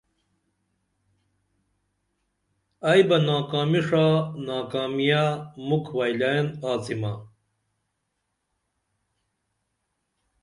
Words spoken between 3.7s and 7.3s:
ݜا ناکامیہ مُکھ وئیلین آڅیمہ